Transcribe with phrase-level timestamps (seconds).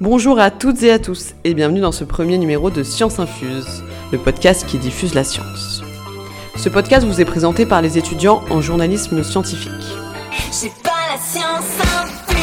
[0.00, 3.84] Bonjour à toutes et à tous et bienvenue dans ce premier numéro de Science Infuse,
[4.10, 5.82] le podcast qui diffuse la science.
[6.56, 9.70] Ce podcast vous est présenté par les étudiants en journalisme scientifique.
[10.60, 12.38] J'ai pas la science infuse.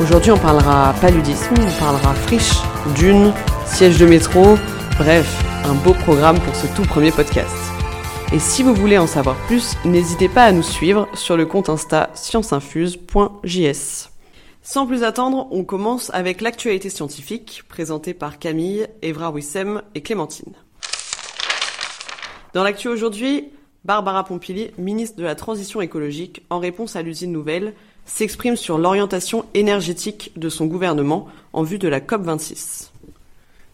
[0.00, 2.54] Aujourd'hui, on parlera paludisme, on parlera friche,
[2.96, 3.32] dune,
[3.66, 4.56] siège de métro,
[4.98, 7.73] bref, un beau programme pour ce tout premier podcast.
[8.32, 11.68] Et si vous voulez en savoir plus, n'hésitez pas à nous suivre sur le compte
[11.68, 14.08] Insta scienceinfuse.js.
[14.62, 20.54] Sans plus attendre, on commence avec l'actualité scientifique présentée par Camille, Evra Wissem et Clémentine.
[22.54, 23.50] Dans l'actu aujourd'hui,
[23.84, 27.74] Barbara Pompili, ministre de la Transition écologique, en réponse à l'usine nouvelle,
[28.06, 32.93] s'exprime sur l'orientation énergétique de son gouvernement en vue de la COP26.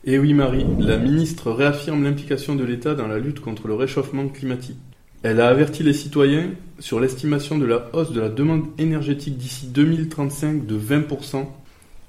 [0.03, 4.29] Et oui Marie, la ministre réaffirme l'implication de l'État dans la lutte contre le réchauffement
[4.29, 4.79] climatique.
[5.23, 9.67] Elle a averti les citoyens sur l'estimation de la hausse de la demande énergétique d'ici
[9.67, 11.45] 2035 de 20%.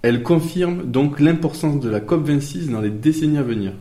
[0.03, 3.73] Elle confirme donc l'importance de la COP26 dans les décennies à venir.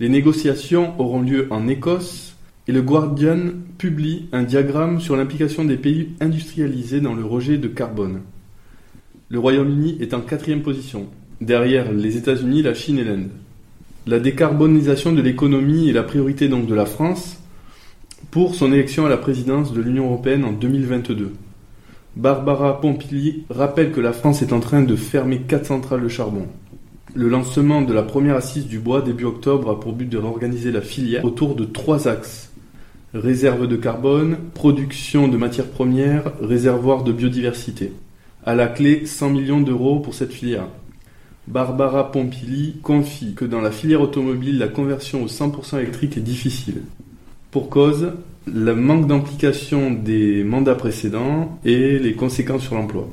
[0.00, 2.36] Les négociations auront lieu en Écosse
[2.68, 7.68] et le Guardian publie un diagramme sur l'implication des pays industrialisés dans le rejet de
[7.68, 8.22] carbone.
[9.28, 11.08] Le Royaume-Uni est en quatrième position,
[11.40, 13.28] derrière les États-Unis, la Chine et l'Inde.
[14.06, 17.38] La décarbonisation de l'économie est la priorité donc de la France
[18.30, 21.32] pour son élection à la présidence de l'Union européenne en 2022.
[22.16, 26.46] Barbara Pompili rappelle que la France est en train de fermer quatre centrales de charbon.
[27.14, 30.70] Le lancement de la première assise du bois début octobre a pour but de réorganiser
[30.70, 32.52] la filière autour de trois axes.
[33.14, 37.92] Réserve de carbone, production de matières premières, réservoir de biodiversité.
[38.44, 40.66] À la clé, 100 millions d'euros pour cette filière.
[41.46, 46.82] Barbara Pompili confie que dans la filière automobile, la conversion au 100% électrique est difficile.
[47.50, 48.12] Pour cause,
[48.46, 53.08] le manque d'implication des mandats précédents et les conséquences sur l'emploi.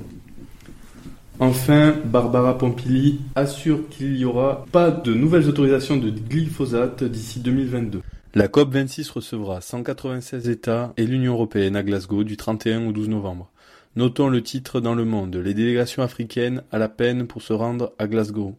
[1.40, 8.02] Enfin, Barbara Pompili assure qu'il n'y aura pas de nouvelles autorisations de glyphosate d'ici 2022.
[8.34, 13.51] La COP26 recevra 196 États et l'Union européenne à Glasgow du 31 au 12 novembre.
[13.98, 17.92] Notons le titre dans le monde, les délégations africaines à la peine pour se rendre
[18.00, 18.56] à Glasgow,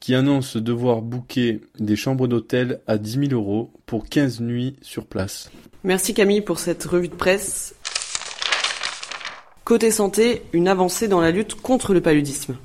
[0.00, 5.06] qui annonce devoir booker des chambres d'hôtel à 10 000 euros pour 15 nuits sur
[5.06, 5.50] place.
[5.82, 7.74] Merci Camille pour cette revue de presse.
[9.64, 12.56] Côté santé, une avancée dans la lutte contre le paludisme.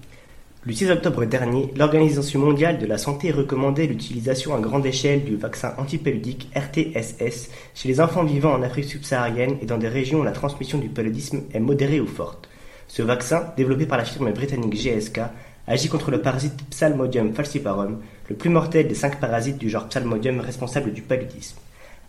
[0.63, 5.35] Le 6 octobre dernier, l'Organisation mondiale de la santé recommandait l'utilisation à grande échelle du
[5.35, 10.23] vaccin antipaludique RTSS chez les enfants vivant en Afrique subsaharienne et dans des régions où
[10.23, 12.47] la transmission du paludisme est modérée ou forte.
[12.87, 15.21] Ce vaccin, développé par la firme britannique GSK,
[15.65, 17.99] agit contre le parasite Psalmodium falciparum,
[18.29, 21.57] le plus mortel des cinq parasites du genre Psalmodium responsable du paludisme.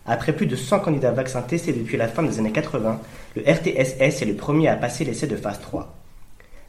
[0.05, 3.01] Après plus de 100 candidats vaccins testés depuis la fin des années 80,
[3.35, 6.02] le RTSS est le premier à passer l'essai de phase 3.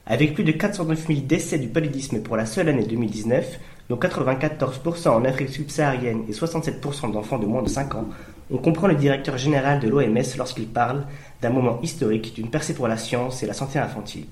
[0.06, 5.09] Avec plus de 409 000 décès du paludisme pour la seule année 2019, dont 94%
[5.09, 8.09] en Afrique subsaharienne et 67% d'enfants de moins de 5 ans,
[8.50, 11.06] on comprend le directeur général de l'OMS lorsqu'il parle
[11.41, 14.26] d'un moment historique, d'une percée pour la science et la santé infantile.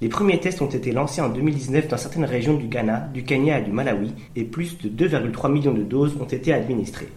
[0.00, 3.58] Les premiers tests ont été lancés en 2019 dans certaines régions du Ghana, du Kenya
[3.58, 7.10] et du Malawi, et plus de 2,3 millions de doses ont été administrées.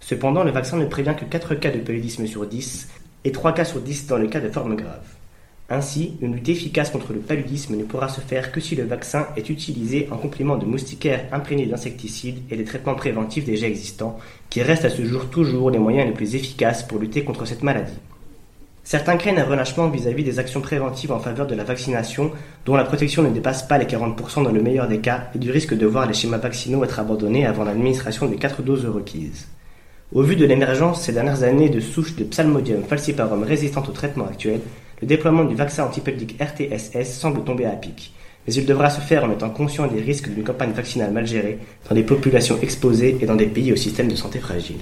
[0.00, 2.88] Cependant, le vaccin ne prévient que 4 cas de paludisme sur 10
[3.22, 5.19] et 3 cas sur 10 dans le cas de forme grave.
[5.72, 9.28] Ainsi, une lutte efficace contre le paludisme ne pourra se faire que si le vaccin
[9.36, 14.62] est utilisé en complément de moustiquaires imprégnés d'insecticides et des traitements préventifs déjà existants, qui
[14.62, 17.98] restent à ce jour toujours les moyens les plus efficaces pour lutter contre cette maladie.
[18.82, 22.32] Certains craignent un relâchement vis-à-vis des actions préventives en faveur de la vaccination,
[22.66, 25.52] dont la protection ne dépasse pas les 40% dans le meilleur des cas, et du
[25.52, 29.46] risque de voir les schémas vaccinaux être abandonnés avant l'administration des 4 doses requises.
[30.12, 34.26] Au vu de l'émergence ces dernières années de souches de Psalmodium falciparum résistantes au traitement
[34.26, 34.60] actuel,
[35.00, 38.12] le déploiement du vaccin antipaludique RTSS semble tomber à pic.
[38.46, 41.58] Mais il devra se faire en étant conscient des risques d'une campagne vaccinale mal gérée
[41.88, 44.80] dans des populations exposées et dans des pays au système de santé fragile.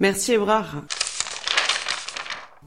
[0.00, 0.82] Merci Ebrard.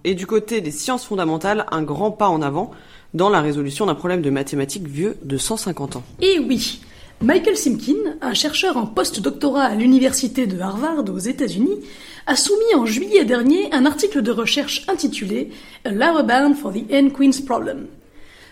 [0.04, 2.72] Et du côté des sciences fondamentales, un grand pas en avant
[3.14, 6.04] dans la résolution d'un problème de mathématiques vieux de 150 ans.
[6.22, 6.82] Et oui,
[7.22, 11.78] Michael Simkin, un chercheur en post-doctorat à l'université de Harvard aux États-Unis,
[12.32, 15.50] a soumis en juillet dernier un article de recherche intitulé
[15.84, 17.88] A Lower Bound for the N Queen's Problem.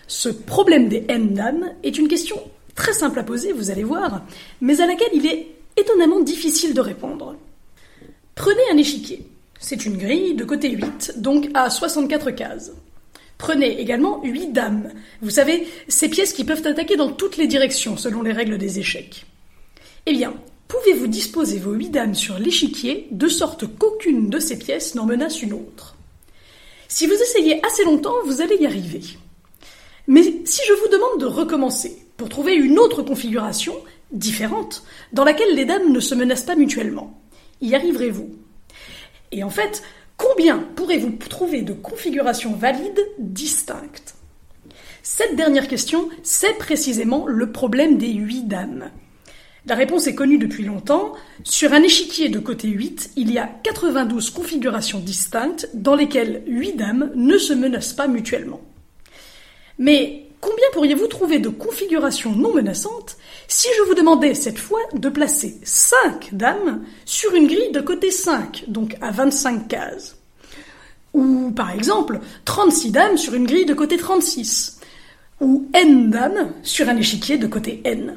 [0.06, 2.38] Ce problème des N dames est une question
[2.74, 4.20] très simple à poser, vous allez voir,
[4.60, 5.46] mais à laquelle il est
[5.78, 7.36] étonnamment difficile de répondre.
[8.34, 9.26] Prenez un échiquier.
[9.58, 12.72] C'est une grille de côté 8, donc à 64 cases.
[13.38, 14.90] Prenez également 8 dames.
[15.22, 18.78] Vous savez, ces pièces qui peuvent attaquer dans toutes les directions selon les règles des
[18.78, 19.24] échecs.
[20.04, 20.34] Eh bien,
[20.70, 25.42] pouvez-vous disposer vos 8 dames sur l'échiquier de sorte qu'aucune de ces pièces n'en menace
[25.42, 25.96] une autre?
[26.88, 29.02] Si vous essayez assez longtemps, vous allez y arriver.
[30.06, 33.74] Mais si je vous demande de recommencer pour trouver une autre configuration,
[34.12, 37.20] différente, dans laquelle les dames ne se menacent pas mutuellement,
[37.60, 38.30] y arriverez-vous?
[39.32, 39.82] Et en fait,
[40.16, 44.14] combien pourrez-vous trouver de configurations valides distinctes?
[45.02, 48.90] Cette dernière question, c'est précisément le problème des huit dames.
[49.66, 51.12] La réponse est connue depuis longtemps.
[51.44, 56.76] Sur un échiquier de côté 8, il y a 92 configurations distinctes dans lesquelles 8
[56.76, 58.60] dames ne se menacent pas mutuellement.
[59.78, 63.18] Mais combien pourriez-vous trouver de configurations non menaçantes
[63.48, 68.10] si je vous demandais cette fois de placer 5 dames sur une grille de côté
[68.10, 70.16] 5, donc à 25 cases?
[71.12, 74.80] Ou par exemple 36 dames sur une grille de côté 36
[75.40, 78.16] Ou n dames sur un échiquier de côté n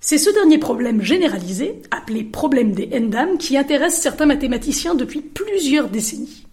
[0.00, 5.88] c'est ce dernier problème généralisé, appelé problème des N-dames, qui intéresse certains mathématiciens depuis plusieurs
[5.88, 6.46] décennies.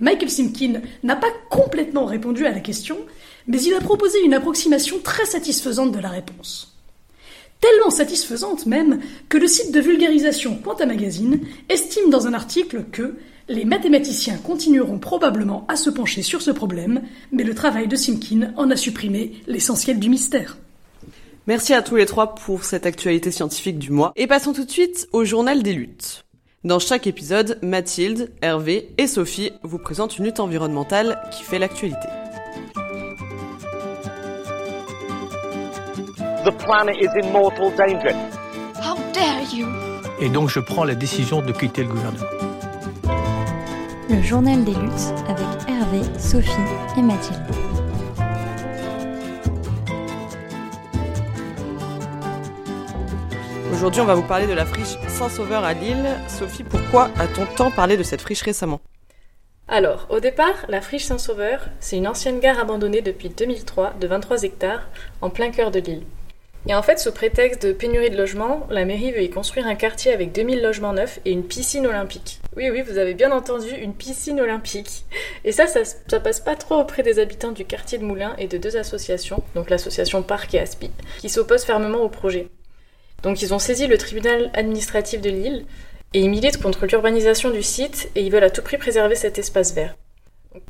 [0.00, 2.98] Michael Simkin n'a pas complètement répondu à la question,
[3.46, 6.76] mais il a proposé une approximation très satisfaisante de la réponse.
[7.60, 13.16] Tellement satisfaisante même que le site de vulgarisation Quanta Magazine estime dans un article que
[13.48, 17.02] les mathématiciens continueront probablement à se pencher sur ce problème,
[17.32, 20.58] mais le travail de Simkin en a supprimé l'essentiel du mystère.
[21.48, 24.10] Merci à tous les trois pour cette actualité scientifique du mois.
[24.16, 26.24] Et passons tout de suite au journal des luttes.
[26.64, 32.08] Dans chaque épisode, Mathilde, Hervé et Sophie vous présentent une lutte environnementale qui fait l'actualité.
[36.44, 38.16] The planet is in mortal danger.
[38.82, 39.68] How dare you?
[40.20, 42.26] Et donc je prends la décision de quitter le gouvernement.
[44.10, 46.50] Le journal des luttes avec Hervé, Sophie
[46.96, 47.75] et Mathilde.
[53.76, 56.08] Aujourd'hui, on va vous parler de la friche Saint-Sauveur à Lille.
[56.28, 58.80] Sophie, pourquoi a-t-on tant parlé de cette friche récemment?
[59.68, 64.44] Alors, au départ, la friche Saint-Sauveur, c'est une ancienne gare abandonnée depuis 2003 de 23
[64.44, 64.88] hectares
[65.20, 66.04] en plein cœur de l'île.
[66.66, 69.74] Et en fait, sous prétexte de pénurie de logements, la mairie veut y construire un
[69.74, 72.40] quartier avec 2000 logements neufs et une piscine olympique.
[72.56, 75.04] Oui, oui, vous avez bien entendu, une piscine olympique.
[75.44, 78.48] Et ça, ça, ça passe pas trop auprès des habitants du quartier de Moulins et
[78.48, 82.48] de deux associations, donc l'association Parc et Aspi, qui s'opposent fermement au projet.
[83.22, 85.64] Donc ils ont saisi le tribunal administratif de Lille
[86.14, 89.38] et ils militent contre l'urbanisation du site et ils veulent à tout prix préserver cet
[89.38, 89.96] espace vert.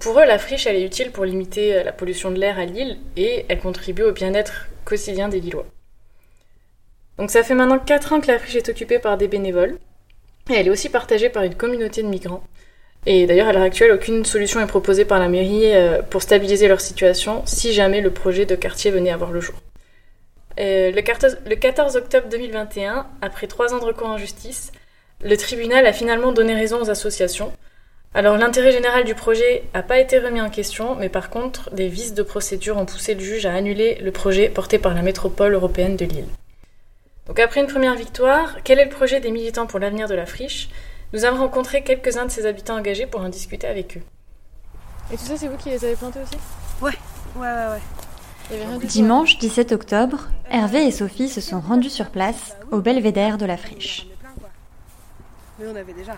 [0.01, 2.99] Pour eux, la friche, elle est utile pour limiter la pollution de l'air à Lille
[3.17, 5.67] et elle contribue au bien-être quotidien des Lillois.
[7.19, 9.79] Donc ça fait maintenant 4 ans que la friche est occupée par des bénévoles
[10.51, 12.43] et elle est aussi partagée par une communauté de migrants.
[13.07, 16.67] Et d'ailleurs, à l'heure actuelle, aucune solution est proposée par la mairie euh, pour stabiliser
[16.67, 19.55] leur situation si jamais le projet de quartier venait à voir le jour.
[20.59, 24.73] Euh, le, 14, le 14 octobre 2021, après trois ans de recours en justice,
[25.23, 27.53] le tribunal a finalement donné raison aux associations.
[28.15, 31.89] Alors l'intérêt général du projet n'a pas été remis en question, mais par contre, des
[31.89, 35.53] vices de procédure ont poussé le juge à annuler le projet porté par la métropole
[35.53, 36.29] européenne de Lille.
[37.27, 40.27] Donc après une première victoire, quel est le projet des militants pour l'avenir de la
[40.27, 40.71] friche?
[41.13, 44.03] Nous avons rencontré quelques-uns de ces habitants engagés pour en discuter avec eux.
[45.13, 46.37] Et tout ça, c'est vous qui les avez plantés aussi?
[46.81, 46.93] Ouais,
[47.37, 48.06] ouais, ouais, ouais.
[48.85, 53.57] Dimanche 17 octobre, Hervé et Sophie se sont rendus sur place, au belvédère de la
[53.57, 54.07] friche.
[55.59, 56.13] Mais on avait déjà.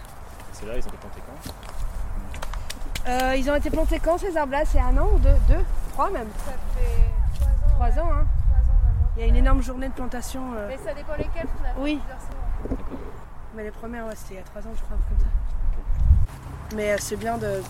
[0.52, 4.64] C'est là, ils ont été plantés quand Euh, ils ont été plantés quand ces arbres-là?
[4.67, 5.29] C'est un an ou deux?
[5.48, 5.64] Deux?
[5.93, 6.26] Trois même?
[6.44, 8.24] Ça fait Trois ans, hein trois ans maintenant.
[9.17, 10.43] Il y a une énorme journée de plantation.
[10.55, 10.69] euh.
[10.69, 11.98] Mais ça dépend lesquels, on a fait Oui.
[13.55, 16.76] Mais les premières, ouais, c'était il y a trois ans, je crois, comme ça.
[16.76, 17.62] Mais euh, c'est bien de,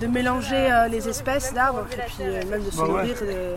[0.00, 2.88] de mélanger euh, les espèces d'arbres et puis euh, même de se Bah ouais.
[2.88, 3.56] nourrir, de-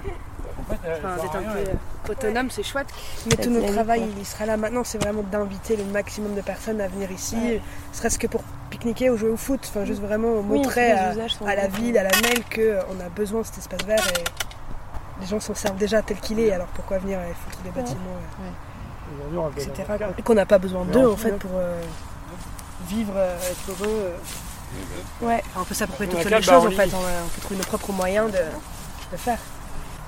[0.70, 2.88] enfin, d'être un peu euh, autonome, c'est chouette.
[3.28, 4.58] Mais tout notre travail, il sera là.
[4.58, 7.60] Maintenant, c'est vraiment d'inviter le maximum de personnes à venir ici,
[7.94, 11.14] serait-ce que pour pique-niquer ou jouer au foot, enfin juste vraiment montrer à,
[11.56, 14.24] la ville, à la mail qu'on a besoin de cet espace vert et
[15.22, 18.18] les gens s'en servent déjà tel qu'il est, alors pourquoi venir et foutre des bâtiments
[19.32, 19.72] euh, etc.
[20.18, 21.80] Et qu'on n'a pas besoin d'eux en fait pour euh,
[22.88, 24.12] vivre, euh, être heureux.
[25.22, 27.92] Ouais, on peut s'approprier toutes les choses en fait, on, on peut trouver nos propres
[27.92, 29.38] moyens de, de faire.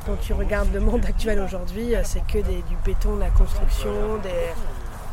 [0.05, 3.29] Quand tu regardes le monde actuel aujourd'hui, euh, c'est que des- du béton, de la
[3.31, 4.29] construction, des...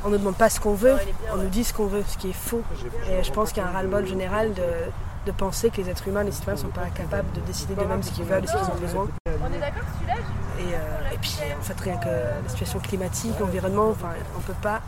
[0.04, 0.97] on ne nous demande pas ce qu'on veut,
[1.32, 2.62] on nous dit ce qu'on veut, ce qui est faux.
[3.11, 4.62] Et je pense qu'il y a un ras-le-bol général de,
[5.26, 8.02] de penser que les êtres humains, les citoyens, ne sont pas capables de décider d'eux-mêmes
[8.02, 9.09] ce qu'ils veulent et ce qu'ils ont besoin.
[9.26, 10.16] On est d'accord celui-là,
[10.61, 14.52] Et, euh, et puis en fait rien que la situation climatique, l'environnement, enfin on peut
[14.61, 14.80] pas.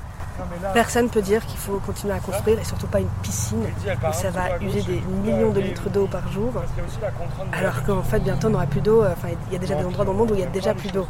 [0.72, 4.30] Personne peut dire qu'il faut continuer à construire et surtout pas une piscine où ça
[4.30, 6.52] va user des millions de litres d'eau par jour.
[7.52, 9.04] Alors qu'en fait bientôt on n'aura plus d'eau.
[9.04, 10.74] Enfin il y a déjà des endroits dans le monde où il y a déjà
[10.74, 11.06] plus d'eau.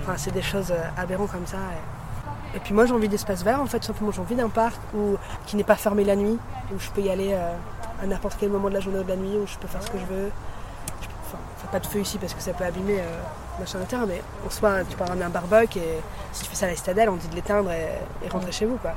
[0.00, 1.58] Enfin c'est des choses euh, aberrantes comme ça.
[2.54, 5.16] Et, puis moi j'ai envie d'espace vert en fait, simplement j'ai envie d'un parc où,
[5.46, 6.38] qui n'est pas fermé la nuit,
[6.74, 7.52] où je peux y aller euh,
[8.02, 9.82] à n'importe quel moment de la journée ou de la nuit où je peux faire
[9.82, 10.30] ce que je veux.
[11.26, 11.38] Enfin,
[11.72, 13.20] pas de feu ici parce que ça peut abîmer euh,
[13.58, 16.00] machin mais en soi, tu peux ramener un barbecue et
[16.32, 17.88] si tu fais ça à la citadelle, on dit de l'éteindre et,
[18.24, 18.92] et rentrer chez vous, quoi.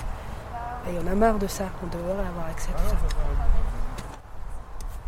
[0.87, 2.95] Et on a marre de ça, on devrait avoir accès à tout ça.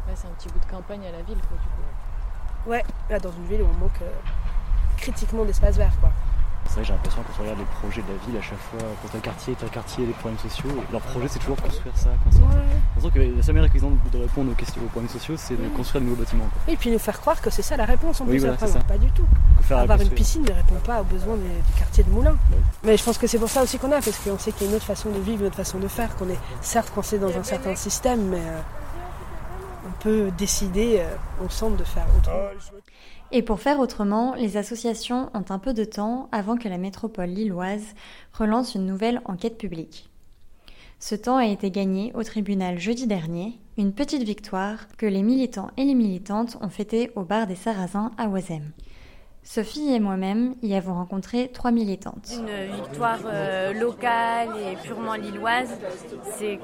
[0.07, 2.69] Ouais, c'est un petit bout de campagne à la ville, quoi, du coup.
[2.69, 4.11] Ouais, là, dans une ville où on manque euh,
[4.97, 6.09] critiquement d'espace vert, quoi.
[6.65, 8.57] C'est vrai que j'ai l'impression quand on regarde les projets de la ville à chaque
[8.59, 11.97] fois, quand un quartier est un quartier, des problèmes sociaux, leur projet c'est toujours construire
[11.97, 12.57] ça, construire ça.
[12.97, 15.35] On sent que la seule manière qu'ils ont de répondre aux questions aux problèmes sociaux,
[15.37, 16.45] c'est de construire de nouveaux bâtiments.
[16.45, 16.73] quoi.
[16.73, 18.67] Et puis nous faire croire que c'est ça la réponse en Oui, plus voilà, après,
[18.67, 18.79] ça.
[18.79, 19.25] pas du tout.
[19.71, 22.37] Avoir une piscine ne répond pas aux besoins des- du quartier de Moulins.
[22.83, 24.67] Mais je pense que c'est pour ça aussi qu'on a, parce qu'on sait qu'il y
[24.67, 27.19] a une autre façon de vivre, une autre façon de faire, qu'on est certes coincé
[27.19, 28.61] dans un certain système, mais euh,
[29.87, 32.37] on peut décider euh, ensemble de faire autrement.
[33.33, 37.29] Et pour faire autrement, les associations ont un peu de temps avant que la métropole
[37.29, 37.95] lilloise
[38.33, 40.09] relance une nouvelle enquête publique.
[40.99, 45.71] Ce temps a été gagné au tribunal jeudi dernier, une petite victoire que les militants
[45.77, 48.71] et les militantes ont fêtée au bar des Sarrasins à Oisem.
[49.43, 52.33] Sophie et moi-même y avons rencontré trois militantes.
[52.37, 55.75] Une victoire euh, locale et purement lilloise,
[56.37, 56.59] c'est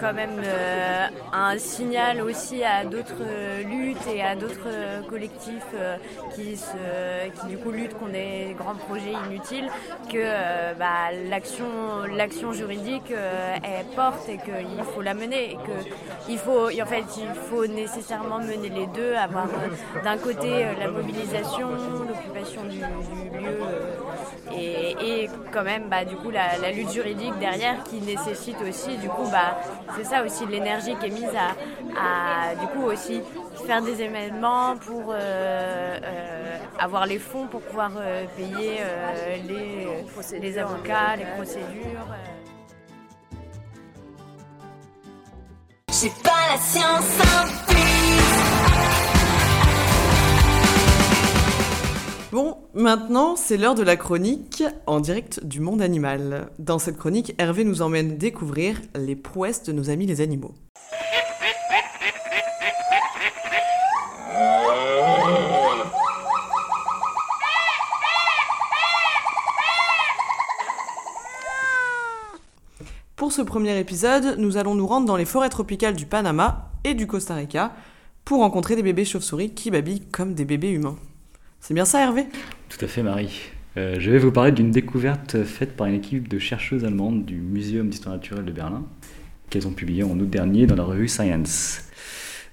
[0.00, 5.74] quand même euh, un signal aussi à d'autres euh, luttes et à d'autres euh, collectifs
[6.34, 9.68] qui, se, qui du coup luttent contre des grands projets inutiles
[10.10, 11.66] que bah, l'action,
[12.16, 15.88] l'action juridique elle porte et qu'il faut la mener et que
[16.28, 17.04] il faut, en fait,
[17.50, 19.46] faut nécessairement mener les deux, avoir
[20.04, 21.68] d'un côté la mobilisation,
[22.08, 23.58] l'occupation du, lieu
[24.56, 28.96] et, et quand même bah, du coup la, la lutte juridique derrière qui nécessite aussi
[28.98, 29.58] du coup bah,
[29.96, 31.50] c'est ça aussi l'énergie qui est mise à,
[31.98, 33.22] à, du coup aussi
[33.66, 40.40] faire des événements pour euh, euh, avoir les fonds pour pouvoir euh, payer euh, les,
[40.40, 42.06] les avocats, les procédures.
[45.92, 49.09] J'ai pas la science infuse.
[52.32, 56.48] Bon, maintenant, c'est l'heure de la chronique en direct du monde animal.
[56.60, 60.54] Dans cette chronique, Hervé nous emmène découvrir les prouesses de nos amis les animaux.
[73.16, 76.94] Pour ce premier épisode, nous allons nous rendre dans les forêts tropicales du Panama et
[76.94, 77.72] du Costa Rica
[78.24, 80.96] pour rencontrer des bébés chauves-souris qui babillent comme des bébés humains.
[81.60, 82.24] C'est bien ça, Hervé?
[82.68, 83.40] Tout à fait, Marie.
[83.76, 87.36] Euh, je vais vous parler d'une découverte faite par une équipe de chercheuses allemandes du
[87.36, 88.84] Muséum d'histoire naturelle de Berlin,
[89.50, 91.84] qu'elles ont publié en août dernier dans la revue Science.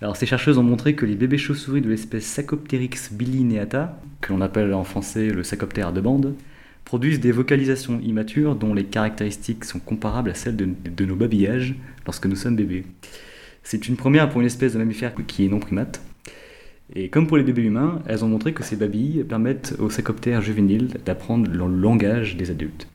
[0.01, 4.41] Alors, ces chercheuses ont montré que les bébés chauves-souris de l'espèce Sacopteryx bilineata, que l'on
[4.41, 6.35] appelle en français le sacoptère de bande,
[6.85, 12.27] produisent des vocalisations immatures dont les caractéristiques sont comparables à celles de nos babillages lorsque
[12.27, 12.85] nous sommes bébés.
[13.63, 16.01] C'est une première pour une espèce de mammifère qui est non primate.
[16.95, 20.41] Et comme pour les bébés humains, elles ont montré que ces babilles permettent aux sacoptères
[20.41, 22.87] juvéniles d'apprendre le langage des adultes.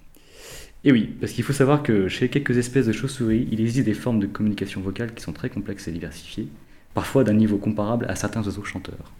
[0.84, 3.94] Et oui, parce qu'il faut savoir que chez quelques espèces de chauves-souris, il existe des
[3.94, 6.48] formes de communication vocale qui sont très complexes et diversifiées,
[6.94, 9.12] parfois d'un niveau comparable à certains oiseaux chanteurs.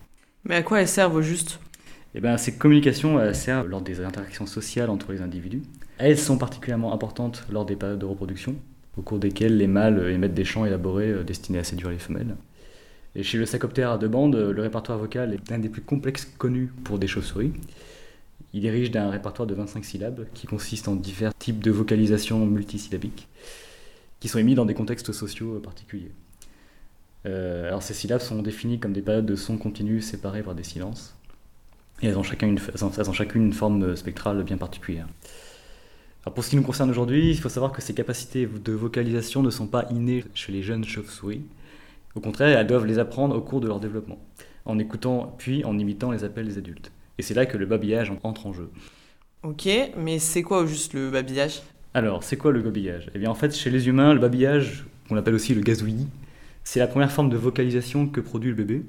[0.45, 1.61] Mais à quoi elles servent au juste?
[2.15, 5.63] Eh bien, ces communications elles servent lors des interactions sociales entre les individus.
[5.99, 8.57] Elles sont particulièrement importantes lors des périodes de reproduction,
[8.97, 12.35] au cours desquelles les mâles émettent des chants élaborés euh, destinés à séduire les femelles.
[13.15, 16.73] Et chez le sacoptère de bande, le répertoire vocal est l'un des plus complexes connus
[16.85, 17.53] pour des chauves-souris.
[18.55, 22.45] Il est riche d'un répertoire de 25 syllabes qui consiste en divers types de vocalisations
[22.47, 23.29] multisyllabiques
[24.21, 26.13] qui sont émis dans des contextes sociaux particuliers.
[27.27, 30.65] Euh, alors ces syllabes sont définies comme des périodes de sons continus séparées par des
[30.65, 31.15] silences.
[32.03, 35.07] Et elles ont- elles ont chacune une forme spectrale bien particulière.
[36.25, 39.43] Alors pour ce qui nous concerne aujourd'hui, il faut savoir que ces capacités de vocalisation
[39.43, 41.43] ne sont pas innées chez les jeunes chauves-souris.
[42.15, 44.19] Au contraire, elles doivent les apprendre au cours de leur développement,
[44.65, 46.93] en écoutant puis en imitant les appels des adultes.
[47.19, 48.71] Et c'est là que le babillage entre en jeu.
[49.43, 51.63] Ok, mais c'est quoi au juste le babillage?
[51.95, 55.17] Alors, c'est quoi le babillage Eh bien, en fait, chez les humains, le babillage, qu'on
[55.17, 56.09] appelle aussi le gazouillis,
[56.65, 58.85] c'est la première forme de vocalisation que produit le bébé,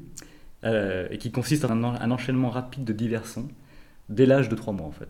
[0.63, 3.47] euh, et qui consiste en un, en- un enchaînement rapide de divers sons,
[4.09, 5.09] dès l'âge de 3 mois, en fait.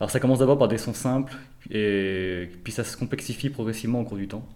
[0.00, 1.36] Alors, ça commence d'abord par des sons simples,
[1.70, 4.46] et puis ça se complexifie progressivement au cours du temps.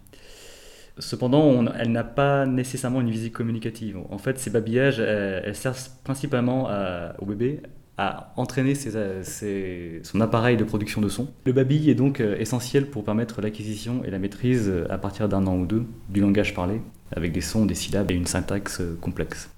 [0.99, 3.99] Cependant, elle n'a pas nécessairement une visée communicative.
[4.11, 7.61] En fait, ces babillages, elles, elles servent principalement à- au bébé
[7.99, 11.29] à entraîner ses- ses- son appareil de production de son.
[11.45, 15.29] Le babil est donc euh, essentiel pour permettre l'acquisition et la maîtrise, euh, à partir
[15.29, 16.81] d'un an ou deux, du langage parlé,
[17.15, 19.51] avec des sons, des syllabes et une syntaxe euh, complexe.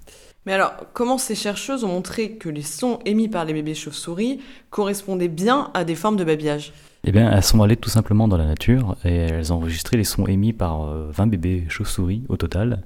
[0.44, 4.40] Mais alors, comment ces chercheuses ont montré que les sons émis par les bébés chauves-souris
[4.70, 6.72] correspondaient bien à des formes de babillage
[7.04, 10.04] Eh bien, elles sont allées tout simplement dans la nature et elles ont enregistré les
[10.04, 12.82] sons émis par euh, 20 bébés chauves-souris au total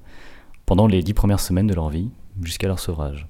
[0.67, 2.11] pendant les 10 premières semaines de leur vie,
[2.43, 3.27] jusqu'à leur sevrage.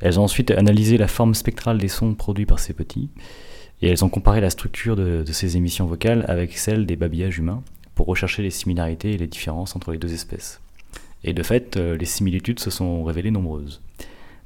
[0.00, 3.10] Elles ont ensuite analysé la forme spectrale des sons produits par ces petits
[3.82, 7.38] et elles ont comparé la structure de, de ces émissions vocales avec celle des babillages
[7.38, 7.62] humains
[7.94, 10.61] pour rechercher les similarités et les différences entre les deux espèces.
[11.24, 13.80] Et de fait, euh, les similitudes se sont révélées nombreuses.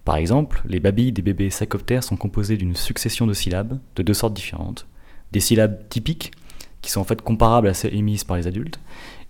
[0.05, 4.15] Par exemple, les babilles des bébés sacoptères sont composées d'une succession de syllabes de deux
[4.15, 4.87] sortes différentes.
[5.33, 6.33] Des syllabes typiques,
[6.83, 8.79] qui sont en fait comparables à celles émises par les adultes,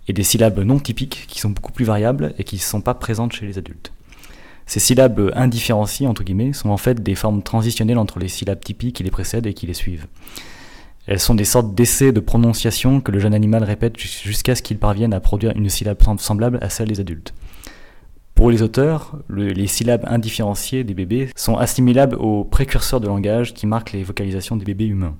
[0.07, 2.93] et des syllabes non typiques, qui sont beaucoup plus variables et qui ne sont pas
[2.93, 3.91] présentes chez les adultes.
[4.67, 8.97] Ces syllabes indifférenciées, entre guillemets, sont en fait des formes transitionnelles entre les syllabes typiques
[8.97, 10.07] qui les précèdent et qui les suivent.
[11.07, 14.77] Elles sont des sortes d'essais de prononciation que le jeune animal répète jusqu'à ce qu'il
[14.77, 17.33] parvienne à produire une syllabe semblable à celle des adultes.
[18.35, 23.53] Pour les auteurs, le, les syllabes indifférenciées des bébés sont assimilables aux précurseurs de langage
[23.53, 25.15] qui marquent les vocalisations des bébés humains.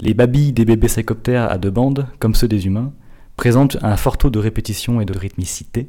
[0.00, 2.92] Les babilles des bébés sacoptères à deux bandes, comme ceux des humains,
[3.36, 5.88] présentent un fort taux de répétition et de rythmicité.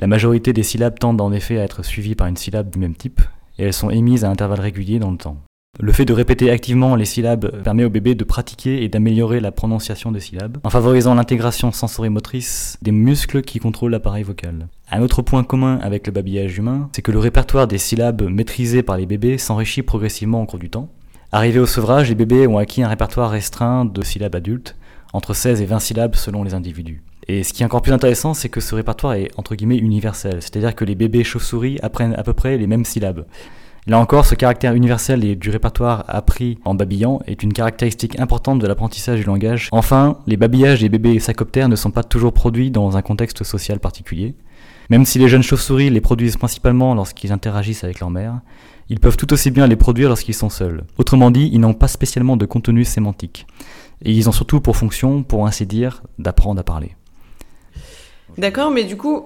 [0.00, 2.94] La majorité des syllabes tendent en effet à être suivies par une syllabe du même
[2.94, 3.22] type,
[3.58, 5.38] et elles sont émises à intervalles réguliers dans le temps.
[5.80, 9.52] Le fait de répéter activement les syllabes permet au bébé de pratiquer et d'améliorer la
[9.52, 14.66] prononciation des syllabes, en favorisant l'intégration sensorimotrice des muscles qui contrôlent l'appareil vocal.
[14.90, 18.82] Un autre point commun avec le babillage humain, c'est que le répertoire des syllabes maîtrisées
[18.82, 20.88] par les bébés s'enrichit progressivement au cours du temps.
[21.30, 24.74] Arrivés au sevrage, les bébés ont acquis un répertoire restreint de syllabes adultes,
[25.12, 27.04] entre 16 et 20 syllabes selon les individus.
[27.28, 30.38] Et ce qui est encore plus intéressant, c'est que ce répertoire est entre guillemets universel,
[30.40, 33.26] c'est-à-dire que les bébés chauves-souris apprennent à peu près les mêmes syllabes.
[33.88, 38.66] Là encore, ce caractère universel du répertoire appris en babillant est une caractéristique importante de
[38.66, 39.70] l'apprentissage du langage.
[39.72, 43.80] Enfin, les babillages des bébés sacoptères ne sont pas toujours produits dans un contexte social
[43.80, 44.34] particulier.
[44.90, 48.40] Même si les jeunes chauves-souris les produisent principalement lorsqu'ils interagissent avec leur mère,
[48.90, 50.84] ils peuvent tout aussi bien les produire lorsqu'ils sont seuls.
[50.98, 53.46] Autrement dit, ils n'ont pas spécialement de contenu sémantique.
[54.04, 56.94] Et ils ont surtout pour fonction, pour ainsi dire, d'apprendre à parler.
[58.36, 59.24] D'accord, mais du coup,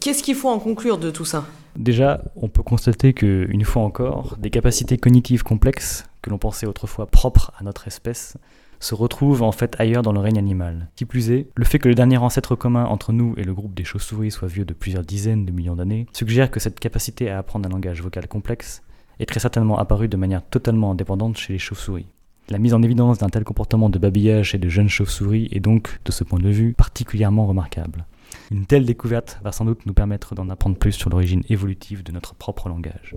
[0.00, 1.44] qu'est-ce qu'il faut en conclure de tout ça?
[1.76, 6.66] Déjà, on peut constater que, une fois encore, des capacités cognitives complexes, que l'on pensait
[6.66, 8.36] autrefois propres à notre espèce,
[8.82, 10.88] se retrouvent en fait ailleurs dans le règne animal.
[10.96, 13.74] Qui plus est, le fait que le dernier ancêtre commun entre nous et le groupe
[13.74, 17.38] des chauves-souris soit vieux de plusieurs dizaines de millions d'années suggère que cette capacité à
[17.38, 18.82] apprendre un langage vocal complexe
[19.20, 22.06] est très certainement apparue de manière totalement indépendante chez les chauves-souris.
[22.48, 26.00] La mise en évidence d'un tel comportement de babillage chez de jeunes chauves-souris est donc,
[26.04, 28.04] de ce point de vue, particulièrement remarquable.
[28.52, 32.12] Une telle découverte va sans doute nous permettre d'en apprendre plus sur l'origine évolutive de
[32.12, 33.16] notre propre langage.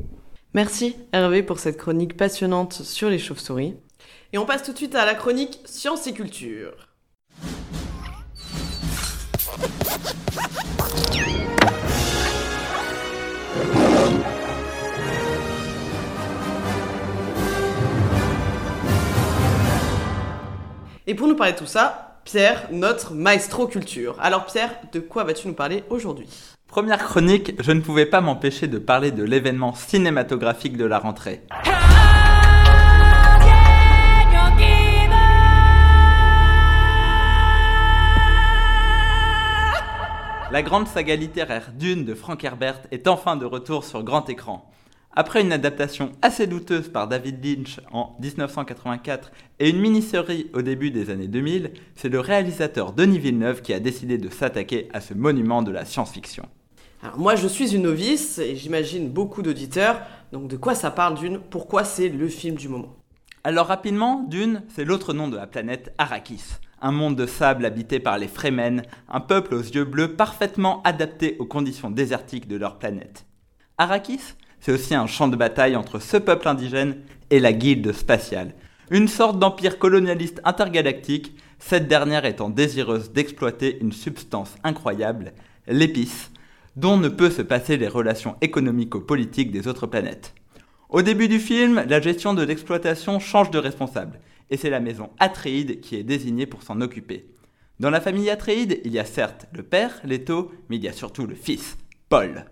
[0.54, 3.76] Merci Hervé pour cette chronique passionnante sur les chauves-souris.
[4.32, 6.88] Et on passe tout de suite à la chronique Sciences et Culture.
[21.08, 24.16] Et pour nous parler de tout ça, Pierre, notre maestro culture.
[24.20, 26.28] Alors Pierre, de quoi vas-tu nous parler aujourd'hui?
[26.68, 31.44] Première chronique, je ne pouvais pas m'empêcher de parler de l'événement cinématographique de la rentrée.
[40.52, 44.68] La grande saga littéraire Dune de Frank Herbert est enfin de retour sur grand écran.
[45.18, 50.92] Après une adaptation assez douteuse par David Lynch en 1984 et une mini-série au début
[50.92, 55.14] des années 2000, c'est le réalisateur Denis Villeneuve qui a décidé de s'attaquer à ce
[55.14, 56.50] monument de la science-fiction.
[57.02, 60.02] Alors moi je suis une novice et j'imagine beaucoup d'auditeurs,
[60.34, 61.40] donc de quoi ça parle Dune?
[61.50, 62.94] Pourquoi c'est le film du moment?
[63.46, 66.44] Alors rapidement, Dune, c'est l'autre nom de la planète Arrakis.
[66.82, 71.38] Un monde de sable habité par les Fremen, un peuple aux yeux bleus parfaitement adapté
[71.40, 73.26] aux conditions désertiques de leur planète.
[73.78, 76.98] Arrakis, c'est aussi un champ de bataille entre ce peuple indigène
[77.30, 78.56] et la guilde spatiale.
[78.90, 85.34] Une sorte d'empire colonialiste intergalactique, cette dernière étant désireuse d'exploiter une substance incroyable,
[85.68, 86.32] l'épice,
[86.76, 90.34] dont ne peut se passer les relations économico-politiques des autres planètes.
[90.90, 95.12] Au début du film, la gestion de l'exploitation change de responsable, et c'est la maison
[95.20, 97.28] Atréide qui est désignée pour s'en occuper.
[97.80, 100.94] Dans la famille Atréide, il y a certes le père, Leto, mais il y a
[100.94, 101.78] surtout le fils,
[102.10, 102.46] Paul.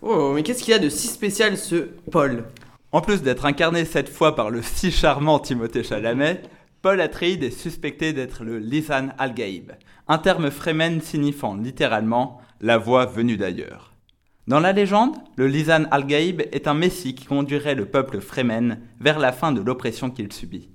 [0.00, 2.44] Oh, mais qu'est-ce qu'il y a de si spécial ce Paul?
[2.92, 6.42] En plus d'être incarné cette fois par le si charmant Timothée Chalamet,
[6.82, 9.72] Paul Atreides est suspecté d'être le Lisan al-Gaïb,
[10.06, 13.92] un terme fremen signifiant littéralement la voix venue d'ailleurs.
[14.46, 19.18] Dans la légende, le Lisan al-Gaïb est un messie qui conduirait le peuple fremen vers
[19.18, 20.70] la fin de l'oppression qu'il subit.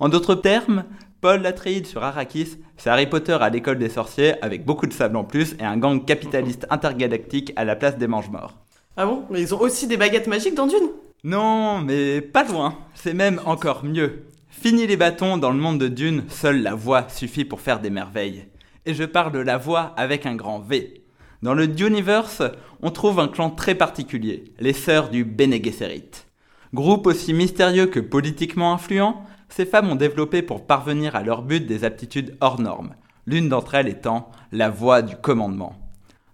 [0.00, 0.84] En d'autres termes,
[1.24, 5.16] Paul l'Atréide sur Arrakis, c'est Harry Potter à l'école des sorciers avec beaucoup de sable
[5.16, 8.58] en plus et un gang capitaliste intergalactique à la place des mange-morts.
[8.98, 9.22] Ah bon?
[9.30, 10.90] Mais ils ont aussi des baguettes magiques dans Dune?
[11.24, 12.76] Non, mais pas loin.
[12.92, 14.24] C'est même encore mieux.
[14.50, 17.88] Fini les bâtons, dans le monde de Dune, seule la voix suffit pour faire des
[17.88, 18.44] merveilles.
[18.84, 21.04] Et je parle de la voix avec un grand V.
[21.40, 22.42] Dans le Duniverse,
[22.82, 26.26] on trouve un clan très particulier, les sœurs du Bene Gesserit.
[26.74, 31.64] Groupe aussi mystérieux que politiquement influent, ces femmes ont développé pour parvenir à leur but
[31.64, 35.76] des aptitudes hors normes, l'une d'entre elles étant la voix du commandement.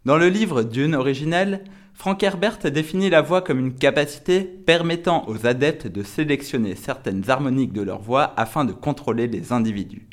[0.06, 5.46] Dans le livre Dune originel, Frank Herbert définit la voix comme une capacité permettant aux
[5.46, 10.09] adeptes de sélectionner certaines harmoniques de leur voix afin de contrôler les individus.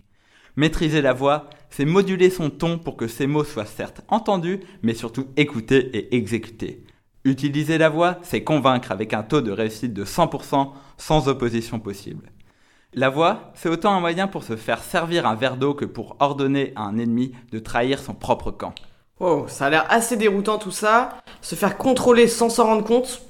[0.57, 4.93] Maîtriser la voix, c'est moduler son ton pour que ses mots soient certes entendus, mais
[4.93, 6.83] surtout écoutés et exécutés.
[7.23, 12.31] Utiliser la voix, c'est convaincre avec un taux de réussite de 100% sans opposition possible.
[12.93, 16.15] La voix, c'est autant un moyen pour se faire servir un verre d'eau que pour
[16.19, 18.73] ordonner à un ennemi de trahir son propre camp.
[19.19, 21.09] Oh, ça a l'air assez déroutant tout ça.
[21.41, 23.23] Se faire contrôler sans s'en rendre compte.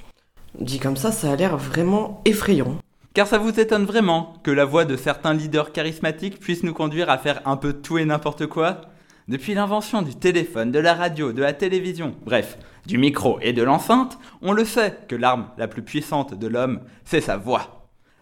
[0.59, 2.77] Dit comme ça, ça a l'air vraiment effrayant.
[3.15, 7.09] Car ça vous étonne vraiment que la voix de certains leaders charismatiques puisse nous conduire
[7.09, 8.81] à faire un peu tout et n'importe quoi?
[9.27, 13.63] Depuis l'invention du téléphone, de la radio, de la télévision, bref, du micro et de
[13.63, 17.76] l'enceinte, on le sait que l'arme la plus puissante de l'homme, c'est sa voix.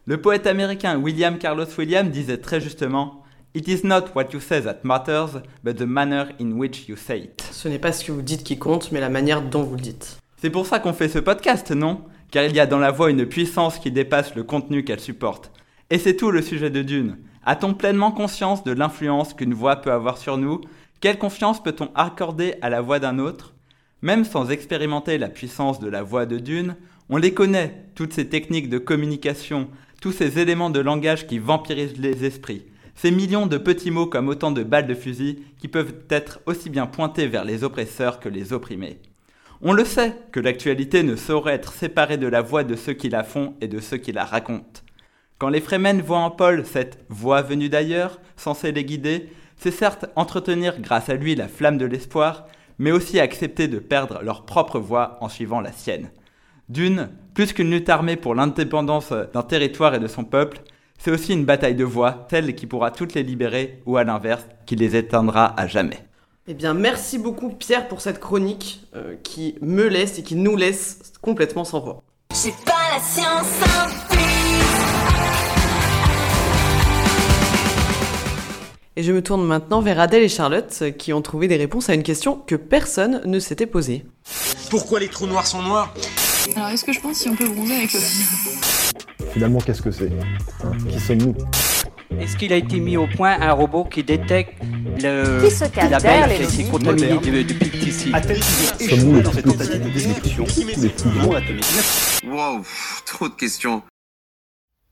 [0.07, 3.23] Le poète américain William Carlos Williams disait très justement
[3.55, 7.21] It is not what you say that matters, but the manner in which you say
[7.21, 7.41] it.
[7.51, 9.81] Ce n'est pas ce que vous dites qui compte, mais la manière dont vous le
[9.81, 10.19] dites.
[10.37, 12.01] C'est pour ça qu'on fait ce podcast, non?
[12.29, 15.51] Car il y a dans la voix une puissance qui dépasse le contenu qu'elle supporte.
[15.89, 17.17] Et c'est tout le sujet de Dune.
[17.43, 20.61] A-t-on pleinement conscience de l'influence qu'une voix peut avoir sur nous?
[21.01, 23.55] Quelle confiance peut-on accorder à la voix d'un autre?
[24.03, 26.75] Même sans expérimenter la puissance de la voix de Dune,
[27.09, 29.67] on les connaît, toutes ces techniques de communication,
[30.05, 34.27] tous ces éléments de langage qui vampirisent les esprits, ces millions de petits mots comme
[34.27, 38.29] autant de balles de fusil qui peuvent être aussi bien pointés vers les oppresseurs que
[38.29, 38.99] les opprimés.
[39.63, 43.09] On le sait que l'actualité ne saurait être séparée de la voix de ceux qui
[43.09, 44.81] la font et de ceux qui la racontent.
[45.39, 50.05] Quand les Fremen voient en Paul cette voix venue d'ailleurs, censée les guider, c'est certes
[50.15, 52.45] entretenir grâce à lui la flamme de l'espoir,
[52.77, 56.11] mais aussi accepter de perdre leur propre voix en suivant la sienne.
[56.69, 60.61] D'une, plus qu'une lutte armée pour l'indépendance d'un territoire et de son peuple,
[60.97, 64.47] c'est aussi une bataille de voix, telle qui pourra toutes les libérer, ou à l'inverse,
[64.65, 65.99] qui les éteindra à jamais.
[66.47, 70.55] Eh bien, merci beaucoup Pierre pour cette chronique euh, qui me laisse et qui nous
[70.55, 72.01] laisse complètement sans voix.
[72.41, 74.15] J'ai pas la science infuse.
[78.95, 81.95] Et je me tourne maintenant vers Adèle et Charlotte qui ont trouvé des réponses à
[81.95, 84.05] une question que personne ne s'était posée.
[84.69, 85.93] Pourquoi les trous noirs sont noirs?
[86.55, 87.99] Alors, est-ce que je pense si on peut bronzer avec le
[89.33, 90.11] Finalement, qu'est-ce que c'est
[90.89, 91.35] Qui sommes-nous
[92.19, 94.53] Est-ce qu'il a été mis au point un robot qui détecte
[95.01, 99.15] le Qui se cache l'abeille derrière qui les s'est lobbies contaminée de, de pesticides Sommes-nous
[99.15, 100.45] les dans cette plus tentative de petits destruction
[100.77, 102.61] les plus grands Wow,
[103.05, 103.81] trop de questions.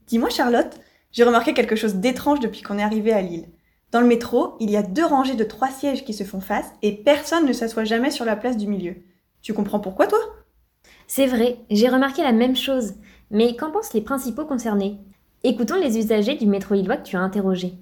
[0.07, 0.79] Dis-moi Charlotte,
[1.11, 3.47] j'ai remarqué quelque chose d'étrange depuis qu'on est arrivé à Lille.
[3.91, 6.65] Dans le métro, il y a deux rangées de trois sièges qui se font face
[6.81, 8.95] et personne ne s'assoit jamais sur la place du milieu.
[9.41, 10.19] Tu comprends pourquoi toi?
[11.07, 12.93] C'est vrai, j'ai remarqué la même chose.
[13.29, 14.99] Mais qu'en pensent les principaux concernés?
[15.43, 17.73] Écoutons les usagers du métro lillois que tu as interrogés.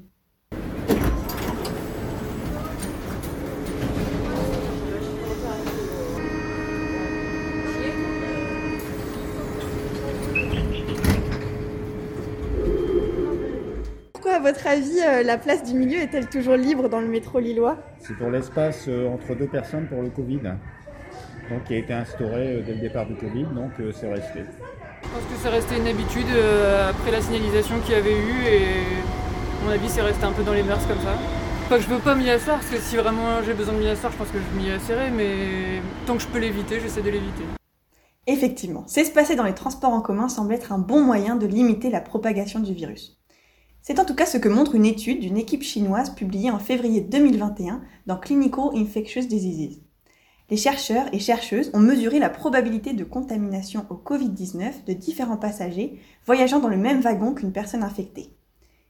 [14.13, 17.39] Pourquoi à votre avis euh, la place du milieu est-elle toujours libre dans le métro
[17.39, 17.77] lillois?
[17.99, 20.41] C'est pour l'espace euh, entre deux personnes pour le Covid.
[21.51, 24.39] Donc, qui a été instauré euh, dès le départ du Covid, donc euh, c'est resté.
[25.03, 28.45] Je pense que c'est resté une habitude euh, après la signalisation qu'il y avait eu
[28.45, 28.63] et
[29.59, 31.13] à mon avis c'est resté un peu dans les mœurs comme ça.
[31.67, 33.87] Pas que je veux pas m'y asseoir parce que si vraiment j'ai besoin de m'y
[33.87, 37.09] asseoir je pense que je m'y asseoirai mais tant que je peux l'éviter j'essaie de
[37.09, 37.43] l'éviter.
[38.27, 41.99] Effectivement, s'espacer dans les transports en commun semble être un bon moyen de limiter la
[41.99, 43.19] propagation du virus.
[43.81, 47.01] C'est en tout cas ce que montre une étude d'une équipe chinoise publiée en février
[47.01, 49.81] 2021 dans Clinical Infectious Diseases.
[50.51, 55.97] Les chercheurs et chercheuses ont mesuré la probabilité de contamination au Covid-19 de différents passagers
[56.25, 58.35] voyageant dans le même wagon qu'une personne infectée.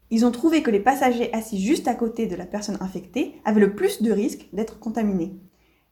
[0.10, 3.62] Ils ont trouvé que les passagers assis juste à côté de la personne infectée avaient
[3.62, 5.36] le plus de risques d'être contaminés.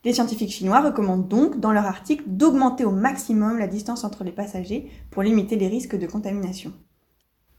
[0.04, 4.32] Les scientifiques chinois recommandent donc dans leur article d'augmenter au maximum la distance entre les
[4.32, 6.74] passagers pour limiter les risques de contamination.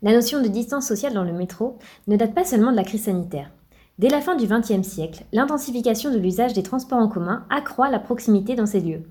[0.03, 3.05] La notion de distance sociale dans le métro ne date pas seulement de la crise
[3.05, 3.53] sanitaire.
[4.01, 7.99] Dès la fin du XXe siècle, l'intensification de l'usage des transports en commun accroît la
[7.99, 9.03] proximité dans ces lieux.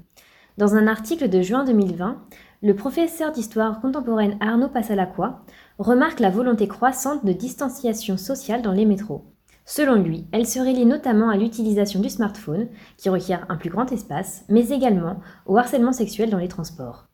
[0.58, 2.18] Dans un article de juin 2020,
[2.64, 5.44] le professeur d'histoire contemporaine Arnaud Passalacqua
[5.78, 9.26] remarque la volonté croissante de distanciation sociale dans les métros.
[9.64, 13.92] Selon lui, elle serait liée notamment à l'utilisation du smartphone, qui requiert un plus grand
[13.92, 17.06] espace, mais également au harcèlement sexuel dans les transports.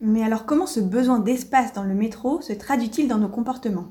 [0.00, 3.88] Mais alors comment ce besoin d'espace dans le métro se traduit-il dans nos comportements?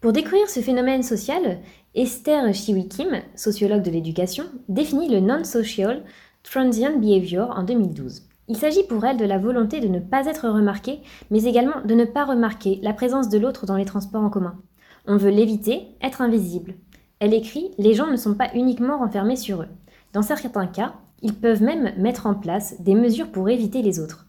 [0.00, 1.58] Pour décrire ce phénomène social,
[1.94, 6.04] Esther Chiwi Kim, sociologue de l'éducation, définit le non-social
[6.42, 8.22] transient behavior en 2012.
[8.48, 11.94] Il s'agit pour elle de la volonté de ne pas être remarqué, mais également de
[11.94, 14.58] ne pas remarquer la présence de l'autre dans les transports en commun.
[15.06, 16.76] On veut l'éviter, être invisible.
[17.18, 19.68] Elle écrit Les gens ne sont pas uniquement renfermés sur eux.
[20.14, 24.26] Dans certains cas, ils peuvent même mettre en place des mesures pour éviter les autres.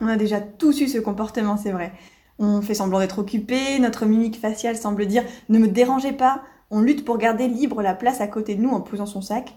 [0.00, 1.92] On a déjà tous eu ce comportement, c'est vrai.
[2.44, 6.80] On fait semblant d'être occupé, notre mimique faciale semble dire ne me dérangez pas, on
[6.80, 9.54] lutte pour garder libre la place à côté de nous en posant son sac.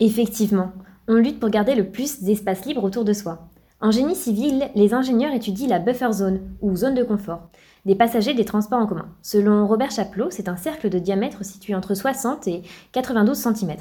[0.00, 0.72] Effectivement,
[1.08, 3.48] on lutte pour garder le plus d'espace libre autour de soi.
[3.80, 7.48] En génie civil, les ingénieurs étudient la buffer zone, ou zone de confort,
[7.86, 9.08] des passagers des transports en commun.
[9.22, 12.60] Selon Robert Chaplot, c'est un cercle de diamètre situé entre 60 et
[12.92, 13.76] 92 cm.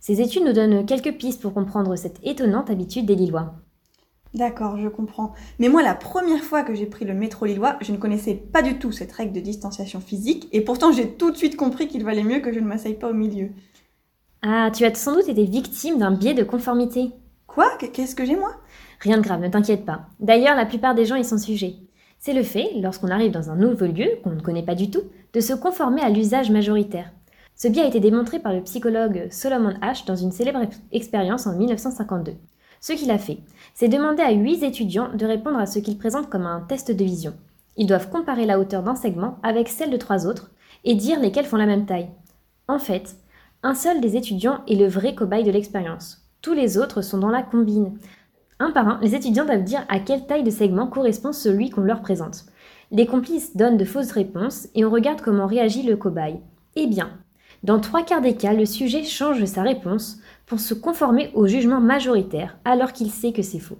[0.00, 3.54] Ces études nous donnent quelques pistes pour comprendre cette étonnante habitude des Lillois.
[4.34, 5.32] D'accord, je comprends.
[5.60, 8.62] Mais moi, la première fois que j'ai pris le métro lillois, je ne connaissais pas
[8.62, 12.04] du tout cette règle de distanciation physique, et pourtant j'ai tout de suite compris qu'il
[12.04, 13.50] valait mieux que je ne m'asseye pas au milieu.
[14.42, 17.12] Ah, tu as sans doute été victime d'un biais de conformité.
[17.46, 17.66] Quoi?
[17.78, 18.56] Qu'est-ce que j'ai moi?
[18.98, 20.06] Rien de grave, ne t'inquiète pas.
[20.18, 21.76] D'ailleurs, la plupart des gens y sont sujets.
[22.18, 25.02] C'est le fait, lorsqu'on arrive dans un nouveau lieu qu'on ne connaît pas du tout,
[25.32, 27.12] de se conformer à l'usage majoritaire.
[27.54, 31.56] Ce biais a été démontré par le psychologue Solomon Ash dans une célèbre expérience en
[31.56, 32.34] 1952.
[32.86, 33.38] Ce qu'il a fait,
[33.72, 37.02] c'est demander à 8 étudiants de répondre à ce qu'ils présentent comme un test de
[37.02, 37.32] vision.
[37.78, 40.50] Ils doivent comparer la hauteur d'un segment avec celle de trois autres
[40.84, 42.10] et dire lesquels font la même taille.
[42.68, 43.16] En fait,
[43.62, 46.28] un seul des étudiants est le vrai cobaye de l'expérience.
[46.42, 47.96] Tous les autres sont dans la combine.
[48.58, 51.80] Un par un, les étudiants doivent dire à quelle taille de segment correspond celui qu'on
[51.80, 52.44] leur présente.
[52.90, 56.38] Les complices donnent de fausses réponses et on regarde comment réagit le cobaye.
[56.76, 57.08] Eh bien,
[57.62, 61.80] dans trois quarts des cas, le sujet change sa réponse pour se conformer au jugement
[61.80, 63.78] majoritaire alors qu'il sait que c'est faux.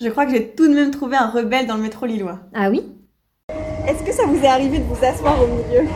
[0.00, 2.40] Je crois que j'ai tout de même trouvé un rebelle dans le métro lillois.
[2.54, 2.82] Ah oui?
[3.86, 5.88] Est-ce que ça vous est arrivé de vous asseoir au milieu?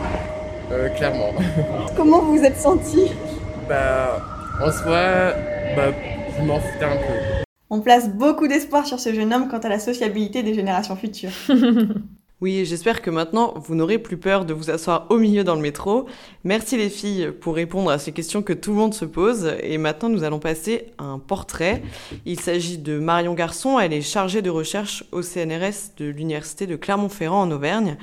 [0.71, 1.29] Euh, Clairement.
[1.95, 3.11] Comment vous vous êtes senti?
[3.69, 4.21] Bah,
[4.61, 5.33] en soi,
[5.75, 5.91] bah,
[6.37, 7.43] je m'en foutais un peu.
[7.69, 11.31] On place beaucoup d'espoir sur ce jeune homme quant à la sociabilité des générations futures.
[12.43, 15.61] Oui, j'espère que maintenant, vous n'aurez plus peur de vous asseoir au milieu dans le
[15.61, 16.07] métro.
[16.43, 19.55] Merci les filles pour répondre à ces questions que tout le monde se pose.
[19.61, 21.81] Et maintenant, nous allons passer à un portrait.
[22.25, 23.79] Il s'agit de Marion Garçon.
[23.79, 27.95] Elle est chargée de recherche au CNRS de l'Université de Clermont-Ferrand en Auvergne,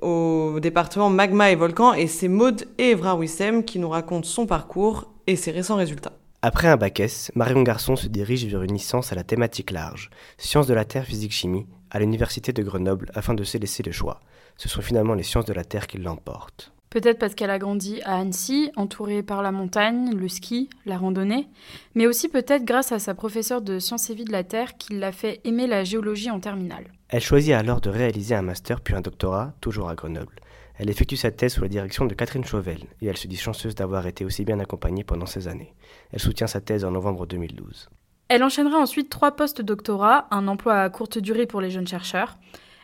[0.00, 1.94] au département Magma et Volcan.
[1.94, 6.12] Et c'est Maude et Evra Wissem qui nous racontent son parcours et ses récents résultats.
[6.42, 10.10] Après un bac S, Marion Garçon se dirige vers une licence à la thématique large,
[10.38, 13.92] sciences de la Terre, physique, chimie, à l'université de Grenoble afin de se laisser le
[13.92, 14.20] choix.
[14.56, 16.72] Ce sont finalement les sciences de la Terre qui l'emportent.
[16.90, 21.48] Peut-être parce qu'elle a grandi à Annecy, entourée par la montagne, le ski, la randonnée,
[21.94, 24.94] mais aussi peut-être grâce à sa professeure de sciences et vie de la Terre qui
[24.98, 26.92] l'a fait aimer la géologie en terminale.
[27.08, 30.36] Elle choisit alors de réaliser un master puis un doctorat, toujours à Grenoble.
[30.76, 33.76] Elle effectue sa thèse sous la direction de Catherine Chauvel et elle se dit chanceuse
[33.76, 35.74] d'avoir été aussi bien accompagnée pendant ces années.
[36.12, 37.88] Elle soutient sa thèse en novembre 2012.
[38.34, 42.36] Elle enchaînera ensuite trois post-doctorats, un emploi à courte durée pour les jeunes chercheurs.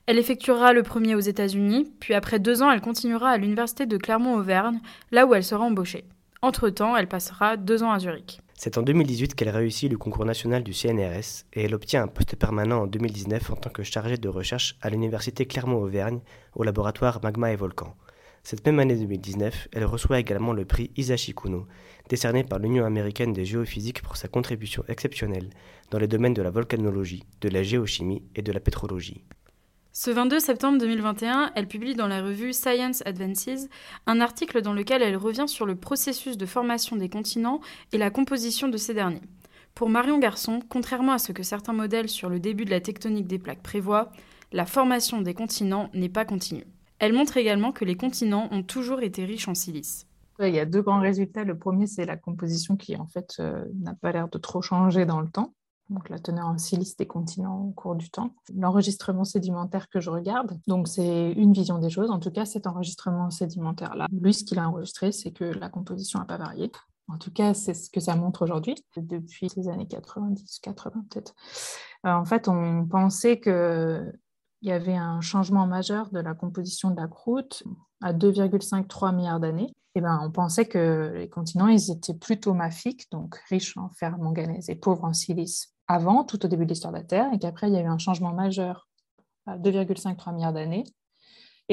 [0.06, 3.96] Elle effectuera le premier aux États-Unis, puis après deux ans, elle continuera à l'université de
[3.96, 4.78] Clermont-Auvergne,
[5.10, 6.04] là où elle sera embauchée.
[6.40, 8.38] Entre-temps, elle passera deux ans à Zurich.
[8.54, 12.36] C'est en 2018 qu'elle réussit le concours national du CNRS et elle obtient un poste
[12.36, 16.20] permanent en 2019 en tant que chargée de recherche à l'université Clermont-Auvergne
[16.54, 17.96] au laboratoire Magma et Volcan.
[18.44, 21.66] Cette même année 2019, elle reçoit également le prix Isashi Kuno,
[22.10, 25.48] décerné par l'Union américaine des géophysiques pour sa contribution exceptionnelle
[25.90, 29.24] dans les domaines de la volcanologie, de la géochimie et de la pétrologie.
[29.92, 33.68] Ce 22 septembre 2021, elle publie dans la revue Science Advances
[34.06, 37.60] un article dans lequel elle revient sur le processus de formation des continents
[37.92, 39.22] et la composition de ces derniers.
[39.76, 43.28] Pour Marion Garçon, contrairement à ce que certains modèles sur le début de la tectonique
[43.28, 44.10] des plaques prévoient,
[44.52, 46.66] la formation des continents n'est pas continue.
[46.98, 50.06] Elle montre également que les continents ont toujours été riches en silice.
[50.48, 51.44] Il y a deux grands résultats.
[51.44, 55.06] Le premier, c'est la composition qui, en fait, euh, n'a pas l'air de trop changer
[55.06, 55.54] dans le temps.
[55.90, 58.34] Donc, la teneur en silice des continents au cours du temps.
[58.54, 62.10] L'enregistrement sédimentaire que je regarde, donc c'est une vision des choses.
[62.10, 66.20] En tout cas, cet enregistrement sédimentaire-là, lui, ce qu'il a enregistré, c'est que la composition
[66.20, 66.70] n'a pas varié.
[67.08, 71.34] En tout cas, c'est ce que ça montre aujourd'hui, depuis les années 90, 80 peut-être.
[72.06, 74.12] Euh, en fait, on pensait que
[74.62, 77.62] il y avait un changement majeur de la composition de la croûte
[78.02, 79.74] à 2,53 milliards d'années.
[79.96, 84.70] Ben, on pensait que les continents ils étaient plutôt mafiques, donc riches en fer manganèse
[84.70, 87.68] et pauvres en silice avant, tout au début de l'histoire de la Terre, et qu'après,
[87.68, 88.88] il y a eu un changement majeur
[89.46, 90.84] à 2,53 milliards d'années.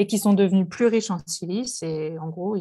[0.00, 1.82] et qui sont devenus plus riches en silice.
[1.82, 2.56] Et en gros,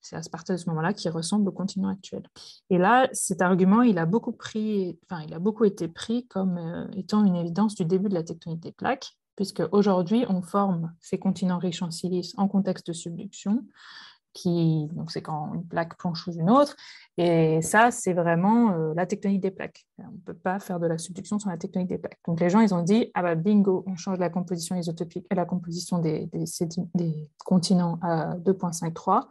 [0.00, 2.22] c'est à partir de ce moment-là qu'ils ressemblent au continent actuel.
[2.70, 6.56] Et là, cet argument, il a beaucoup, pris, enfin, il a beaucoup été pris comme
[6.56, 10.94] euh, étant une évidence du début de la tectonique des plaques, puisque aujourd'hui, on forme
[10.98, 13.64] ces continents riches en silice en contexte de subduction
[14.32, 16.76] qui, donc c'est quand une plaque plonge sous une autre.
[17.16, 19.86] Et ça, c'est vraiment euh, la tectonique des plaques.
[19.98, 22.18] On ne peut pas faire de la subduction sans la tectonique des plaques.
[22.26, 25.34] Donc les gens, ils ont dit, ah bah bingo, on change la composition isotopique et
[25.34, 26.28] la composition des,
[26.94, 29.26] des, continents à 2.53.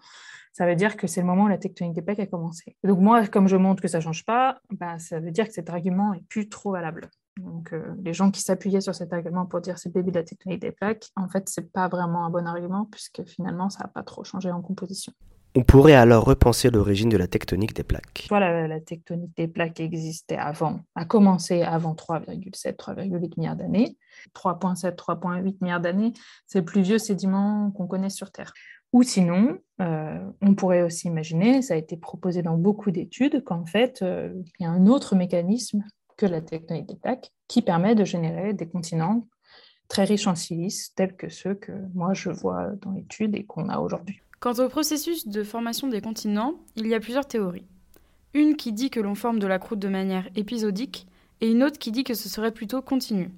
[0.53, 2.75] Ça veut dire que c'est le moment où la tectonique des plaques a commencé.
[2.83, 5.69] donc moi, comme je montre que ça change pas, bah, ça veut dire que cet
[5.69, 7.09] argument est plus trop valable.
[7.37, 10.17] Donc, euh, les gens qui s'appuyaient sur cet argument pour dire c'est le début de
[10.17, 13.69] la tectonique des plaques, en fait, ce n'est pas vraiment un bon argument puisque finalement,
[13.69, 15.13] ça n'a pas trop changé en composition.
[15.55, 18.27] On pourrait alors repenser l'origine de la tectonique des plaques.
[18.29, 23.97] Voilà, la, tectonique des plaques existait avant, a commencé avant 3,7, 3,8 milliards d'années.
[24.35, 26.13] 3,7, 3,8 milliards d'années,
[26.45, 28.53] c'est le plus vieux sédiment qu'on connaît sur Terre.
[28.93, 33.65] Ou sinon, euh, on pourrait aussi imaginer, ça a été proposé dans beaucoup d'études, qu'en
[33.65, 35.83] fait, euh, il y a un autre mécanisme
[36.17, 39.27] que la tectonique des plaques, qui permet de générer des continents
[39.87, 43.69] très riches en silice, tels que ceux que moi je vois dans l'étude et qu'on
[43.69, 44.21] a aujourd'hui.
[44.39, 47.65] Quant au processus de formation des continents, il y a plusieurs théories.
[48.33, 51.07] Une qui dit que l'on forme de la croûte de manière épisodique
[51.41, 53.31] et une autre qui dit que ce serait plutôt continu.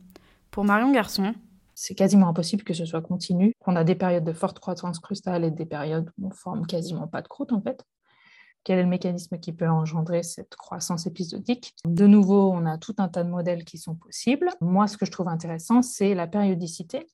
[0.52, 1.36] Pour Marion Garçon,
[1.76, 5.46] c'est quasiment impossible que ce soit continu, qu'on a des périodes de forte croissance crustale
[5.46, 7.86] et des périodes où on forme quasiment pas de croûte en fait
[8.64, 11.74] quel est le mécanisme qui peut engendrer cette croissance épisodique.
[11.86, 14.50] De nouveau, on a tout un tas de modèles qui sont possibles.
[14.62, 17.08] Moi, ce que je trouve intéressant, c'est la périodicité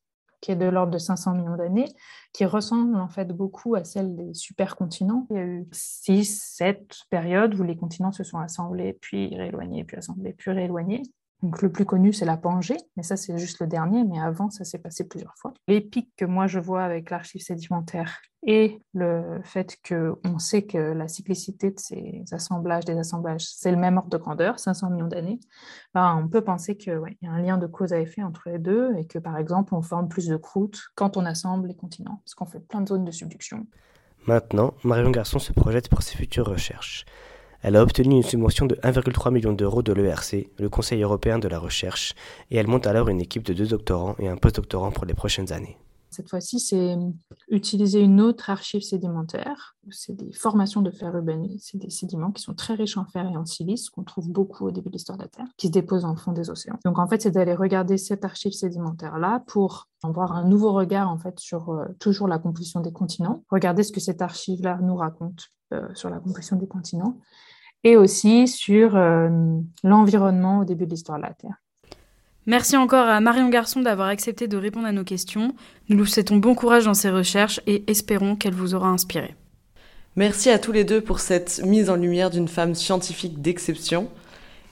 [0.46, 1.88] qui est de l'ordre de 500 millions d'années,
[2.32, 5.26] qui ressemble en fait beaucoup à celle des supercontinents.
[5.32, 9.84] Il y a eu 6, 7 périodes où les continents se sont assemblés, puis rééloignés,
[9.86, 11.02] puis assemblés, puis rééloignés.
[11.44, 14.50] Donc, le plus connu, c'est la Pangée, mais ça, c'est juste le dernier, mais avant,
[14.50, 15.54] ça s'est passé plusieurs fois.
[15.68, 20.78] Les pics que moi, je vois avec l'archive sédimentaire et le fait qu'on sait que
[20.78, 25.08] la cyclicité de ces assemblages, des assemblages, c'est le même ordre de grandeur, 500 millions
[25.08, 25.40] d'années,
[25.94, 28.60] ben, on peut penser qu'il y a un lien de cause à effet entre les
[28.60, 32.22] deux et que, par exemple, on forme plus de croûtes quand on assemble les continents,
[32.24, 33.66] parce qu'on fait plein de zones de subduction.
[34.28, 37.06] Maintenant, Marion Garçon se projette pour ses futures recherches.
[37.68, 41.48] Elle a obtenu une subvention de 1,3 million d'euros de l'ERC, le Conseil européen de
[41.48, 42.14] la recherche,
[42.52, 45.52] et elle monte alors une équipe de deux doctorants et un postdoctorant pour les prochaines
[45.52, 45.76] années.
[46.12, 46.96] Cette fois-ci, c'est
[47.50, 49.76] utiliser une autre archive sédimentaire.
[49.90, 51.58] C'est des formations de fer urbanisé.
[51.60, 54.68] C'est des sédiments qui sont très riches en fer et en silice, qu'on trouve beaucoup
[54.68, 56.78] au début de l'histoire de la Terre, qui se déposent en fond des océans.
[56.86, 61.18] Donc, en fait, c'est d'aller regarder cette archive sédimentaire-là pour avoir un nouveau regard, en
[61.18, 63.44] fait, sur euh, toujours la composition des continents.
[63.50, 67.18] Regarder ce que cette archive-là nous raconte euh, sur la composition des continents
[67.86, 69.30] et aussi sur euh,
[69.84, 71.62] l'environnement au début de l'histoire de la Terre.
[72.48, 75.56] Merci encore à Marion Garçon d'avoir accepté de répondre à nos questions.
[75.88, 79.36] Nous lui souhaitons bon courage dans ses recherches et espérons qu'elle vous aura inspiré.
[80.16, 84.10] Merci à tous les deux pour cette mise en lumière d'une femme scientifique d'exception.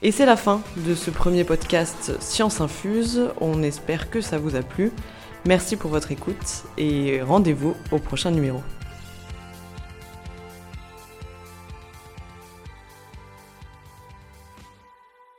[0.02, 3.28] Et c'est la fin de ce premier podcast Science Infuse.
[3.40, 4.90] On espère que ça vous a plu.
[5.46, 8.60] Merci pour votre écoute et rendez-vous au prochain numéro.